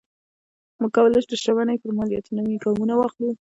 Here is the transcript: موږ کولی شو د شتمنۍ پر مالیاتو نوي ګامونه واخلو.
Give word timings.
موږ 0.79 0.91
کولی 0.95 1.19
شو 1.23 1.29
د 1.31 1.33
شتمنۍ 1.41 1.77
پر 1.81 1.91
مالیاتو 1.97 2.31
نوي 2.39 2.55
ګامونه 2.63 2.93
واخلو. 2.95 3.29